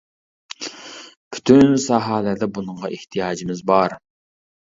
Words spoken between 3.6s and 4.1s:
بار.